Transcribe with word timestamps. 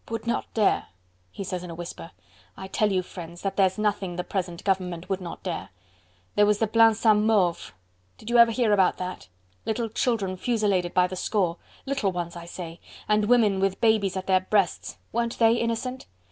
"Would 0.09 0.25
not 0.25 0.51
dare?..." 0.55 0.87
he 1.31 1.43
says 1.43 1.61
in 1.63 1.69
a 1.69 1.75
whisper. 1.75 2.09
"I 2.57 2.65
tell 2.67 2.91
you, 2.91 3.03
friends, 3.03 3.43
that 3.43 3.55
there's 3.55 3.77
nothing 3.77 4.15
the 4.15 4.23
present 4.23 4.63
government 4.63 5.07
would 5.09 5.21
not 5.21 5.43
dare. 5.43 5.69
There 6.33 6.47
was 6.47 6.57
the 6.57 6.65
Plaine 6.65 6.95
Saint 6.95 7.19
Mauve... 7.19 7.71
Did 8.17 8.27
you 8.31 8.39
ever 8.39 8.49
hear 8.49 8.73
about 8.73 8.97
that?... 8.97 9.27
little 9.63 9.89
children 9.89 10.37
fusilladed 10.37 10.95
by 10.95 11.05
the 11.05 11.15
score... 11.15 11.57
little 11.85 12.11
ones, 12.11 12.35
I 12.35 12.45
say, 12.45 12.79
and 13.07 13.25
women 13.25 13.59
with 13.59 13.79
babies 13.79 14.17
at 14.17 14.25
their 14.25 14.39
breasts... 14.41 14.97
weren't 15.11 15.37
they 15.37 15.53
innocent?... 15.53 16.07